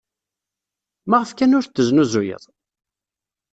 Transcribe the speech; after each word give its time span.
Maɣef 1.09 1.31
kan 1.33 1.55
ur 1.57 1.63
t-tesnuzuyeḍ? 1.65 2.43